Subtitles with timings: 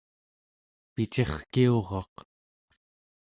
[0.93, 2.15] picirkiuraq